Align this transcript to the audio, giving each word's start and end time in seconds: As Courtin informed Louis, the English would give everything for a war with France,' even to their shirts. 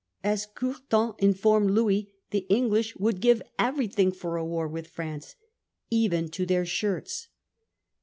As 0.23 0.47
Courtin 0.47 1.13
informed 1.19 1.69
Louis, 1.69 2.09
the 2.31 2.47
English 2.49 2.95
would 2.95 3.21
give 3.21 3.39
everything 3.59 4.11
for 4.11 4.35
a 4.35 4.43
war 4.43 4.67
with 4.67 4.87
France,' 4.87 5.35
even 5.91 6.27
to 6.29 6.43
their 6.47 6.65
shirts. 6.65 7.27